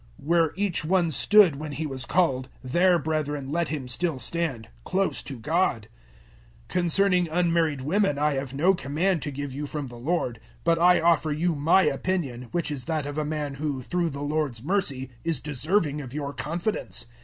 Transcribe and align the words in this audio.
007:024 0.19 0.27
Where 0.29 0.51
each 0.55 0.83
one 0.83 1.11
stood 1.11 1.55
when 1.57 1.71
he 1.73 1.85
was 1.85 2.07
called, 2.07 2.49
there, 2.63 2.97
brethren, 2.97 3.51
let 3.51 3.67
him 3.67 3.87
still 3.87 4.17
stand 4.17 4.69
close 4.83 5.21
to 5.21 5.37
God. 5.37 5.89
007:025 6.69 6.69
Concerning 6.69 7.27
unmarried 7.29 7.81
women 7.81 8.17
I 8.17 8.33
have 8.33 8.51
no 8.51 8.73
command 8.73 9.21
to 9.21 9.29
give 9.29 9.53
you 9.53 9.67
from 9.67 9.89
the 9.89 9.97
Lord; 9.99 10.39
but 10.63 10.79
I 10.79 10.99
offer 11.01 11.31
you 11.31 11.53
my 11.53 11.83
opinion, 11.83 12.47
which 12.51 12.71
is 12.71 12.85
that 12.85 13.05
of 13.05 13.19
a 13.19 13.23
man 13.23 13.53
who, 13.61 13.83
through 13.83 14.09
the 14.09 14.23
Lord's 14.23 14.63
mercy, 14.63 15.11
is 15.23 15.39
deserving 15.39 16.01
of 16.01 16.15
your 16.15 16.33
confidence. 16.33 17.05